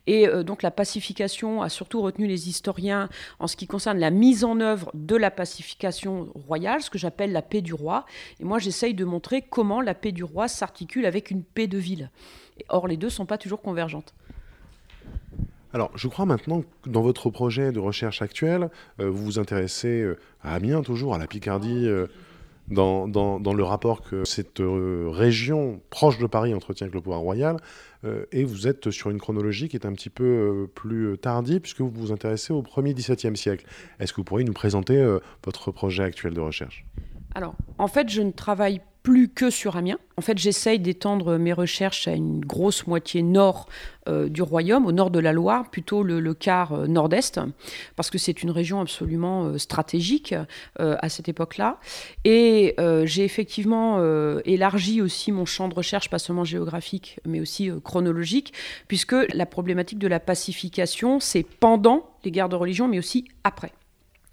Et 0.07 0.27
donc 0.45 0.61
la 0.61 0.71
pacification 0.71 1.63
a 1.63 1.71
surtout 1.71 2.03
retenu 2.03 2.27
les 2.27 2.51
historiens 2.51 3.09
en 3.39 3.47
ce 3.47 3.57
qui 3.57 3.67
concerne 3.67 3.99
la 3.99 4.11
mise 4.11 4.45
en 4.45 4.61
œuvre 4.61 4.91
de 4.93 5.17
la 5.17 5.31
pacification 5.31 6.31
royale, 6.47 6.83
ce 6.83 6.91
que 6.91 6.99
j'appelle 6.99 7.33
la 7.33 7.41
paix 7.41 7.63
du 7.63 7.73
roi. 7.73 8.05
Et 8.39 8.45
moi, 8.45 8.59
j'essaye 8.59 8.93
de 8.93 9.07
montrer 9.07 9.41
comment 9.41 9.81
la 9.81 9.95
paix 9.95 10.13
du 10.13 10.25
roi 10.25 10.47
s'articule 10.47 11.07
avec 11.07 11.31
une 11.31 11.43
paix 11.43 11.69
de 11.69 11.79
ville. 11.79 12.11
Or, 12.69 12.87
les 12.87 12.99
deux 12.99 13.07
ne 13.07 13.13
sont 13.13 13.25
pas 13.25 13.39
toujours 13.39 13.63
convergentes. 13.63 14.13
Alors, 15.75 15.91
je 15.95 16.07
crois 16.09 16.27
maintenant 16.27 16.63
que 16.83 16.91
dans 16.91 17.03
votre 17.03 17.31
projet 17.31 17.73
de 17.73 17.81
recherche 17.81 18.21
actuel, 18.21 18.69
euh, 19.01 19.09
vous 19.09 19.25
vous 19.25 19.39
intéressez 19.39 20.03
euh, 20.03 20.19
à 20.43 20.55
Amiens 20.55 20.83
toujours, 20.83 21.15
à 21.15 21.19
la 21.19 21.27
Picardie, 21.27 21.87
euh, 21.87 22.07
dans, 22.69 23.09
dans, 23.09 23.55
le 23.55 23.65
rapport 23.65 24.03
que 24.03 24.25
cette 24.25 24.63
région 24.63 25.81
proche 25.91 26.19
de 26.19 26.27
Paris 26.27 26.55
entretient 26.55 26.87
avec 26.87 26.95
le 26.95 27.01
pouvoir 27.01 27.21
royal, 27.21 27.57
et 28.31 28.45
vous 28.45 28.67
êtes 28.67 28.91
sur 28.93 29.11
une 29.11 29.19
chronologie 29.19 29.69
qui 29.69 29.77
est 29.77 29.85
un 29.85 29.93
petit 29.93 30.09
peu 30.09 30.71
plus 30.75 31.19
tardive, 31.19 31.61
puisque 31.61 31.81
vous 31.81 31.91
vous 31.91 32.13
intéressez 32.13 32.53
au 32.53 32.63
1er 32.63 32.95
XVIIe 32.95 33.37
siècle. 33.37 33.67
Est-ce 33.99 34.13
que 34.13 34.19
vous 34.19 34.25
pourriez 34.25 34.45
nous 34.45 34.55
présenter 34.55 35.05
votre 35.45 35.73
projet 35.73 36.05
actuel 36.05 36.35
de 36.35 36.41
recherche? 36.41 36.87
Alors, 37.35 37.57
en 37.79 37.89
fait, 37.89 38.09
je 38.09 38.23
ne 38.23 38.31
travaille 38.31 38.81
plus 39.03 39.29
que 39.29 39.51
sur 39.51 39.77
Amiens. 39.77 39.99
En 40.17 40.23
fait, 40.23 40.39
j'essaye 40.39 40.79
d'étendre 40.79 41.37
mes 41.39 41.53
recherches 41.53 42.07
à 42.07 42.13
une 42.13 42.41
grosse 42.41 42.87
moitié 42.87 43.23
nord 43.23 43.69
euh, 44.09 44.29
du 44.29 44.43
royaume, 44.43 44.87
au 44.87 44.93
nord 44.93 45.11
de 45.11 45.19
la 45.19 45.33
Loire, 45.33 45.71
plutôt 45.71 46.03
le, 46.03 46.35
quart 46.35 46.73
euh, 46.73 46.87
nord-est, 46.87 47.41
parce 47.97 48.11
que 48.11 48.19
c'est 48.19 48.43
une 48.43 48.51
région 48.51 48.81
absolument 48.81 49.47
euh, 49.47 49.59
stratégique 49.59 50.35
à 50.79 51.09
cette 51.09 51.29
époque-là. 51.29 51.79
Et 52.25 52.77
j'ai 53.05 53.25
effectivement 53.25 54.01
élargi 54.45 55.01
aussi 55.01 55.33
mon 55.33 55.45
champ 55.45 55.69
de 55.69 55.75
recherche, 55.75 56.11
pas 56.11 56.19
seulement 56.19 56.45
géographique, 56.45 57.21
mais 57.27 57.41
aussi 57.41 57.71
chronologique, 57.85 58.53
puisque 58.89 59.15
la 59.35 59.47
problématique 59.47 59.99
de 59.99 60.09
la 60.09 60.21
pacification, 60.21 61.21
c'est 61.21 61.43
pendant 61.43 62.11
les 62.25 62.31
guerres 62.31 62.49
de 62.49 62.57
religion, 62.57 62.89
mais 62.89 62.99
aussi 62.99 63.27
après 63.45 63.73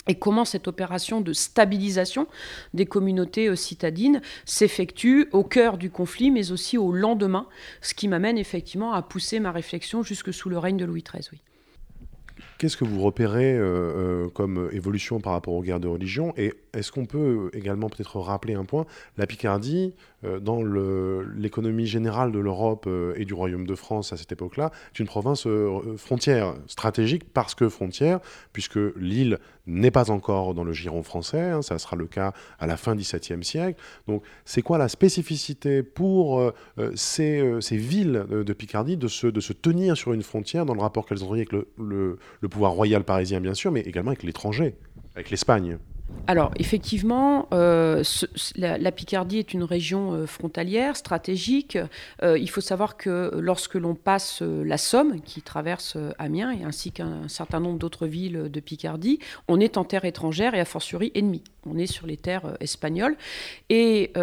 et 0.10 0.16
comment 0.16 0.44
cette 0.44 0.68
opération 0.68 1.22
de 1.22 1.32
stabilisation 1.32 2.28
des 2.74 2.86
communautés 2.86 3.48
euh, 3.48 3.56
citadines 3.56 4.22
s'effectue 4.44 5.30
au 5.32 5.44
cœur 5.44 5.78
du 5.78 5.92
conflit, 5.92 6.32
mais 6.32 6.52
aussi 6.52 6.78
au 6.78 6.92
lendemain, 6.92 7.48
ce 7.82 7.94
qui 7.94 8.10
m'amène 8.10 8.38
effectivement 8.38 8.92
à 8.92 9.02
pousser 9.02 9.40
ma 9.40 9.52
réflexion 9.52 10.04
jusque 10.04 10.34
sous 10.34 10.50
le 10.50 10.58
règne 10.58 10.78
de 10.78 10.86
Louis 10.86 11.04
XIII. 11.04 11.40
Qu'est-ce 12.58 12.76
que 12.76 12.84
vous 12.84 13.02
repérez 13.02 13.54
euh, 13.54 13.64
euh, 14.26 14.30
comme 14.30 14.70
évolution 14.74 15.22
par 15.22 15.32
rapport 15.32 15.54
aux 15.54 15.62
guerres 15.62 15.80
de 15.80 15.88
religion? 15.88 16.34
Et 16.36 16.54
est-ce 16.74 16.92
qu'on 16.92 17.06
peut 17.06 17.50
également 17.54 17.88
peut-être 17.88 18.20
rappeler 18.20 18.56
un 18.56 18.66
point? 18.66 18.86
La 19.18 19.28
Picardie, 19.28 19.94
dans 20.24 20.62
l'économie 20.64 21.86
générale 21.86 22.32
de 22.32 22.40
l'Europe 22.40 22.90
et 23.16 23.26
du 23.26 23.34
Royaume 23.34 23.66
de 23.66 23.76
France 23.76 24.12
à 24.14 24.18
cette 24.18 24.32
époque-là, 24.32 24.72
est 24.94 25.00
une 25.00 25.06
province 25.06 25.48
frontière, 25.98 26.56
stratégique 26.68 27.32
parce 27.34 27.56
que 27.56 27.70
frontière, 27.70 28.20
puisque 28.52 28.80
l'île 28.98 29.40
n'est 29.66 29.92
pas 29.92 30.12
encore 30.12 30.54
dans 30.54 30.64
le 30.64 30.74
giron 30.74 31.04
français, 31.04 31.42
hein, 31.42 31.62
ça 31.62 31.78
sera 31.80 31.96
le 31.96 32.08
cas 32.08 32.34
à 32.60 32.68
la 32.68 32.76
fin 32.76 32.96
du 32.96 33.04
XVIIe 33.04 33.44
siècle. 33.44 33.82
Donc 34.08 34.24
c'est 34.46 34.62
quoi 34.62 34.78
la 34.78 34.90
spécificité 34.90 35.84
pour 35.84 36.52
ces, 36.96 37.60
villes 37.72 38.26
de 38.30 38.54
Picardie 38.54 38.98
de 38.98 39.08
se, 39.08 39.28
tenir 39.54 39.96
sur 39.96 40.14
une 40.14 40.24
frontière 40.24 40.66
dans 40.66 40.74
le 40.74 40.82
rapport 40.82 41.06
qu'elles 41.06 41.24
ont 41.24 41.34
avec 41.34 41.52
le 41.52 42.18
pouvoir 42.50 42.72
royal 42.72 43.04
parisien, 43.04 43.40
bien 43.40 43.54
sûr, 43.54 43.72
mais 43.72 43.82
également 43.82 44.12
avec 44.12 44.24
l'étranger, 44.24 44.76
avec 45.16 45.30
l'Espagne? 45.30 45.78
Alors, 46.30 46.52
effectivement, 46.60 47.48
euh, 47.54 48.04
la, 48.56 48.92
Picardie 48.92 49.40
est 49.40 49.52
une 49.52 49.64
région 49.64 50.14
euh, 50.14 50.28
frontalière, 50.28 50.96
stratégique. 50.96 51.76
Euh, 52.22 52.38
il 52.38 52.50
faut 52.52 52.62
savoir 52.62 52.98
que 52.98 53.32
lorsque 53.40 53.74
l'on 53.74 53.96
passe 53.96 54.44
la 54.44 54.78
Somme, 54.78 55.22
qui 55.22 55.42
traverse 55.42 55.98
Amiens, 56.20 56.52
et 56.52 56.64
ainsi 56.64 56.92
qu'un 56.92 57.28
certain 57.28 57.60
nombre 57.60 57.80
d'autres 57.80 58.06
villes 58.06 58.52
de 58.52 58.60
Picardie, 58.60 59.18
on 59.48 59.60
est 59.60 59.76
en 59.76 59.84
terre 59.84 60.06
étrangère 60.06 60.54
et 60.54 60.60
a 60.60 60.66
fortiori 60.66 61.12
ennemie. 61.16 61.44
On 61.66 61.78
est 61.78 61.88
sur 61.88 62.08
les 62.08 62.18
terres 62.18 62.58
espagnoles. 62.60 63.16
Et 63.70 64.14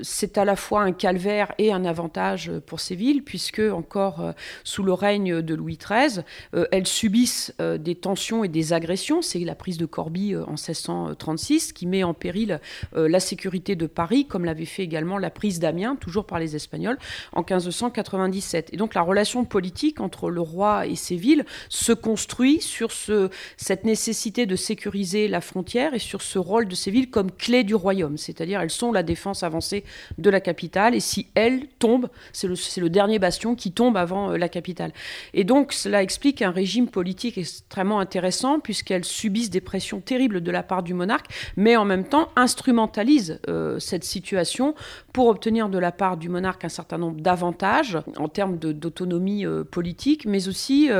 c'est 0.00 0.38
à 0.38 0.44
la 0.44 0.56
fois 0.56 0.82
un 0.82 0.92
calvaire 0.92 1.52
et 1.58 1.72
un 1.72 1.84
avantage 1.84 2.52
pour 2.66 2.80
ces 2.80 2.94
villes, 2.94 3.22
puisque, 3.22 3.60
encore 3.60 4.34
sous 4.64 4.82
le 4.82 4.92
règne 4.92 5.42
de 5.42 5.54
Louis 5.54 5.78
XIII, 5.78 6.22
elles 6.70 6.86
subissent 6.86 7.54
des 7.58 7.94
tensions 7.94 8.44
et 8.44 8.48
des 8.48 8.72
agressions. 8.72 9.22
C'est 9.22 9.38
la 9.40 9.54
prise 9.54 9.78
de 9.78 9.86
Corbie 9.86 10.36
en 10.36 10.52
1600 10.52 11.06
36, 11.14 11.72
qui 11.72 11.86
met 11.86 12.02
en 12.04 12.14
péril 12.14 12.60
euh, 12.94 13.08
la 13.08 13.20
sécurité 13.20 13.76
de 13.76 13.86
Paris, 13.86 14.26
comme 14.26 14.44
l'avait 14.44 14.64
fait 14.64 14.82
également 14.82 15.18
la 15.18 15.30
prise 15.30 15.58
d'Amiens, 15.58 15.96
toujours 15.96 16.26
par 16.26 16.38
les 16.38 16.56
Espagnols, 16.56 16.98
en 17.32 17.40
1597. 17.40 18.70
Et 18.72 18.76
donc 18.76 18.94
la 18.94 19.02
relation 19.02 19.44
politique 19.44 20.00
entre 20.00 20.30
le 20.30 20.40
roi 20.40 20.86
et 20.86 20.96
ses 20.96 21.16
villes 21.16 21.44
se 21.68 21.92
construit 21.92 22.60
sur 22.60 22.92
ce, 22.92 23.30
cette 23.56 23.84
nécessité 23.84 24.46
de 24.46 24.56
sécuriser 24.56 25.28
la 25.28 25.40
frontière 25.40 25.94
et 25.94 25.98
sur 25.98 26.22
ce 26.22 26.38
rôle 26.38 26.65
de 26.68 26.74
ces 26.74 26.90
villes 26.90 27.10
comme 27.10 27.30
clé 27.30 27.64
du 27.64 27.74
royaume, 27.74 28.16
c'est-à-dire 28.16 28.60
elles 28.60 28.70
sont 28.70 28.92
la 28.92 29.02
défense 29.02 29.42
avancée 29.42 29.84
de 30.18 30.30
la 30.30 30.40
capitale, 30.40 30.94
et 30.94 31.00
si 31.00 31.28
elles 31.34 31.66
tombent, 31.78 32.08
c'est 32.32 32.48
le, 32.48 32.90
dernier 32.90 33.18
bastion 33.18 33.54
qui 33.54 33.72
tombe 33.72 33.96
avant 33.96 34.30
euh, 34.30 34.36
la 34.36 34.48
capitale. 34.48 34.92
Et 35.34 35.44
donc 35.44 35.72
cela 35.72 36.02
explique 36.02 36.42
un 36.42 36.50
régime 36.50 36.88
politique 36.88 37.38
extrêmement 37.38 38.00
intéressant, 38.00 38.60
puisqu'elles 38.60 39.04
subissent 39.04 39.50
des 39.50 39.60
pressions 39.60 40.00
terribles 40.00 40.40
de 40.40 40.50
la 40.50 40.62
part 40.62 40.82
du 40.82 40.94
monarque 40.94 41.26
mais 41.56 41.76
en 41.76 41.84
même 41.84 42.04
temps 42.04 42.28
instrumentalise 42.36 43.40
euh, 43.48 43.78
cette 43.78 44.04
situation 44.04 44.74
pour 45.12 45.28
obtenir 45.28 45.68
de 45.68 45.78
la 45.78 45.92
part 45.92 46.16
du 46.16 46.28
monarque 46.28 46.64
un 46.64 46.70
certain 46.70 46.98
nombre 46.98 47.20
d'avantages 47.20 47.98
en 48.16 48.28
termes 48.28 48.58
d'autonomie 48.58 49.46
euh, 49.46 49.64
politique, 49.64 50.26
mais 50.26 50.48
aussi 50.48 50.90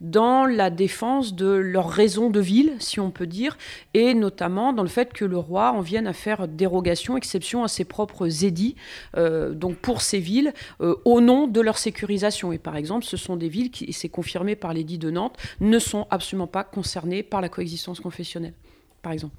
dans 0.00 0.46
la 0.46 0.70
défense 0.70 1.34
de 1.34 1.46
leur 1.46 1.88
raison 1.88 2.30
de 2.30 2.40
ville, 2.40 2.74
si 2.78 3.00
on 3.00 3.10
peut 3.10 3.26
dire, 3.26 3.56
et 3.94 4.14
notamment 4.14 4.72
dans 4.72 4.82
le 4.82 4.88
fait 4.88 5.12
que 5.14 5.24
le 5.24 5.38
roi 5.38 5.72
en 5.72 5.80
vienne 5.80 6.06
à 6.06 6.12
faire 6.12 6.46
dérogation, 6.46 7.16
exception 7.16 7.64
à 7.64 7.68
ses 7.68 7.86
propres 7.86 8.44
édits, 8.44 8.76
donc 9.16 9.76
pour 9.76 10.02
ces 10.02 10.18
villes, 10.18 10.52
au 10.80 11.20
nom 11.22 11.46
de 11.46 11.60
leur 11.62 11.78
sécurisation. 11.78 12.52
Et 12.52 12.58
par 12.58 12.76
exemple, 12.76 13.06
ce 13.06 13.16
sont 13.16 13.36
des 13.36 13.48
villes 13.48 13.70
qui, 13.70 13.84
et 13.84 13.92
c'est 13.92 14.10
confirmé 14.10 14.56
par 14.56 14.74
l'édit 14.74 14.98
de 14.98 15.10
Nantes, 15.10 15.38
ne 15.60 15.78
sont 15.78 16.06
absolument 16.10 16.46
pas 16.46 16.64
concernées 16.64 17.22
par 17.22 17.40
la 17.40 17.48
coexistence 17.48 18.00
confessionnelle 18.00 18.52
par 19.00 19.12
exemple. 19.12 19.34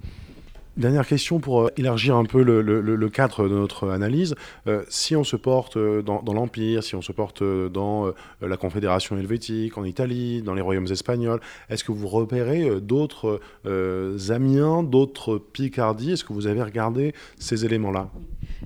Dernière 0.77 1.07
question 1.07 1.39
pour 1.39 1.61
euh, 1.61 1.69
élargir 1.77 2.17
un 2.17 2.25
peu 2.25 2.43
le, 2.43 3.09
cadre 3.09 3.47
de 3.47 3.55
notre 3.55 3.89
analyse. 3.89 4.35
Euh, 4.67 4.83
si 4.89 5.15
on 5.15 5.23
se 5.23 5.37
porte 5.37 5.77
euh, 5.77 6.01
dans, 6.01 6.21
l'Empire, 6.33 6.83
si 6.83 6.95
on 6.95 7.01
se 7.01 7.13
porte 7.13 7.41
dans 7.43 8.11
la 8.41 8.57
Confédération 8.57 9.17
helvétique, 9.17 9.77
en 9.77 9.85
Italie, 9.85 10.41
dans 10.41 10.53
les 10.53 10.61
royaumes 10.61 10.87
espagnols, 10.91 11.39
est-ce 11.69 11.85
que 11.85 11.93
vous 11.93 12.07
repérez 12.07 12.81
d'autres 12.81 13.39
Amiens, 14.29 14.83
d'autres 14.83 15.37
Picardie? 15.37 16.11
Est-ce 16.11 16.25
que 16.25 16.33
vous 16.33 16.47
avez 16.47 16.61
regardé 16.61 17.13
ces 17.39 17.65
éléments-là? 17.65 18.09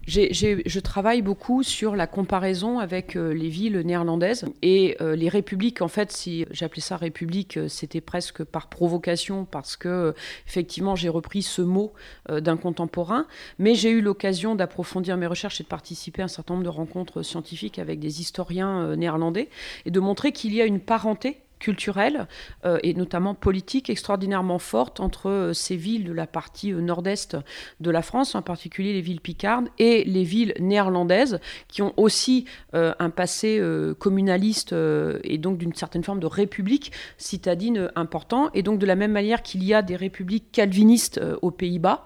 Je 0.07 0.79
travaille 0.79 1.21
beaucoup 1.21 1.63
sur 1.63 1.95
la 1.95 2.07
comparaison 2.07 2.79
avec 2.79 3.15
les 3.15 3.49
villes 3.49 3.79
néerlandaises 3.79 4.45
et 4.61 4.97
les 4.99 5.29
républiques. 5.29 5.81
En 5.81 5.87
fait, 5.87 6.11
si 6.11 6.45
j'appelais 6.51 6.81
ça 6.81 6.97
république, 6.97 7.59
c'était 7.67 8.01
presque 8.01 8.43
par 8.43 8.67
provocation 8.67 9.45
parce 9.45 9.77
que 9.77 10.13
effectivement 10.47 10.95
j'ai 10.95 11.09
repris 11.09 11.41
ce 11.41 11.61
mot 11.61 11.93
euh, 12.29 12.39
d'un 12.41 12.57
contemporain. 12.57 13.25
Mais 13.57 13.75
j'ai 13.75 13.89
eu 13.89 14.01
l'occasion 14.01 14.55
d'approfondir 14.55 15.17
mes 15.17 15.27
recherches 15.27 15.61
et 15.61 15.63
de 15.63 15.69
participer 15.69 16.21
à 16.21 16.25
un 16.25 16.29
certain 16.29 16.53
nombre 16.55 16.65
de 16.65 16.69
rencontres 16.69 17.21
scientifiques 17.21 17.79
avec 17.79 17.99
des 17.99 18.21
historiens 18.21 18.81
euh, 18.81 18.95
néerlandais 18.95 19.49
et 19.85 19.91
de 19.91 19.99
montrer 19.99 20.31
qu'il 20.31 20.53
y 20.53 20.61
a 20.61 20.65
une 20.65 20.79
parenté 20.79 21.37
culturelle 21.59 22.27
euh, 22.65 22.79
et 22.83 22.93
notamment 22.93 23.35
politique 23.35 23.89
extraordinairement 23.89 24.59
forte 24.59 24.99
entre 24.99 25.29
euh, 25.29 25.53
ces 25.53 25.75
villes 25.75 26.05
de 26.05 26.13
la 26.13 26.25
partie 26.25 26.73
euh, 26.73 26.81
nord-est 26.81 27.37
de 27.79 27.91
la 27.91 28.01
France, 28.01 28.33
en 28.35 28.41
particulier 28.41 28.93
les 28.93 29.01
villes 29.01 29.21
picardes, 29.21 29.67
et 29.77 30.03
les 30.05 30.23
villes 30.23 30.53
néerlandaises, 30.59 31.39
qui 31.67 31.81
ont 31.81 31.93
aussi 31.97 32.45
un 32.73 33.09
passé 33.09 33.61
communaliste 33.99 34.73
et 35.23 35.37
donc 35.37 35.57
d'une 35.57 35.73
certaine 35.73 36.03
forme 36.03 36.19
de 36.19 36.27
république 36.27 36.91
citadine 37.17 37.89
important. 37.95 38.49
Et 38.53 38.63
donc 38.63 38.79
de 38.79 38.85
la 38.85 38.95
même 38.95 39.11
manière 39.11 39.41
qu'il 39.41 39.63
y 39.63 39.73
a 39.73 39.81
des 39.81 39.95
républiques 39.95 40.51
calvinistes 40.51 41.19
aux 41.41 41.51
Pays-Bas, 41.51 42.05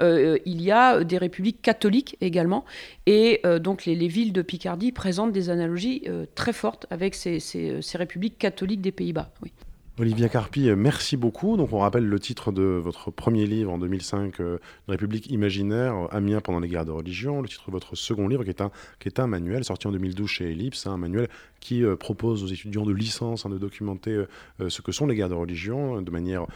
il 0.00 0.62
y 0.62 0.70
a 0.70 1.04
des 1.04 1.18
républiques 1.18 1.62
catholiques 1.62 2.16
également. 2.20 2.64
Et 3.06 3.42
donc 3.60 3.84
les, 3.84 4.08
villes 4.08 4.32
de 4.32 4.42
Picardie 4.42 4.92
présentent 4.92 5.32
des 5.32 5.50
analogies 5.50 6.04
très 6.34 6.52
fortes 6.52 6.86
avec 6.90 7.14
ces, 7.14 7.40
ces, 7.40 7.82
ces 7.82 7.98
républiques 7.98 8.38
catholiques 8.38 8.80
des 8.80 8.92
Pays-Bas. 8.92 9.30
Oui. 9.42 9.52
Olivia 10.00 10.30
Carpi, 10.30 10.70
merci 10.74 11.18
beaucoup. 11.18 11.58
Donc, 11.58 11.74
on 11.74 11.80
rappelle 11.80 12.06
le 12.06 12.18
titre 12.18 12.52
de 12.52 12.62
votre 12.62 13.10
premier 13.10 13.44
livre 13.44 13.70
en 13.70 13.76
2005, 13.76 14.40
euh, 14.40 14.56
Une 14.88 14.92
République 14.92 15.30
imaginaire, 15.30 16.08
Amiens 16.10 16.40
pendant 16.40 16.58
les 16.58 16.68
guerres 16.68 16.86
de 16.86 16.90
religion. 16.90 17.42
Le 17.42 17.48
titre 17.48 17.66
de 17.66 17.72
votre 17.72 17.96
second 17.96 18.26
livre, 18.26 18.42
qui 18.42 18.48
est 18.48 18.62
un, 18.62 18.70
qui 18.98 19.08
est 19.08 19.20
un 19.20 19.26
manuel 19.26 19.62
sorti 19.62 19.88
en 19.88 19.92
2012 19.92 20.26
chez 20.26 20.52
Ellipse, 20.52 20.86
hein, 20.86 20.92
un 20.92 20.96
manuel 20.96 21.28
qui 21.60 21.84
euh, 21.84 21.96
propose 21.96 22.42
aux 22.42 22.46
étudiants 22.46 22.86
de 22.86 22.94
licence 22.94 23.44
hein, 23.44 23.50
de 23.50 23.58
documenter 23.58 24.24
euh, 24.60 24.70
ce 24.70 24.80
que 24.80 24.90
sont 24.90 25.06
les 25.06 25.14
guerres 25.14 25.28
de 25.28 25.34
religion 25.34 26.00
de 26.00 26.10
manière 26.10 26.46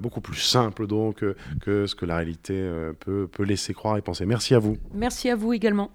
beaucoup 0.00 0.22
plus 0.22 0.36
simple 0.40 0.86
donc 0.86 1.24
que 1.60 1.86
ce 1.86 1.94
que 1.94 2.06
la 2.06 2.16
réalité 2.16 2.66
peut, 3.00 3.28
peut 3.30 3.42
laisser 3.42 3.74
croire 3.74 3.98
et 3.98 4.02
penser. 4.02 4.24
Merci 4.24 4.54
à 4.54 4.58
vous. 4.58 4.78
Merci 4.94 5.28
à 5.28 5.36
vous 5.36 5.52
également. 5.52 5.90